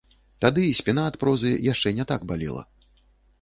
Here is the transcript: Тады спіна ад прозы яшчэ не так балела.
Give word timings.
Тады 0.45 0.63
спіна 0.79 1.03
ад 1.09 1.19
прозы 1.25 1.51
яшчэ 1.67 1.93
не 2.01 2.07
так 2.13 2.27
балела. 2.33 2.65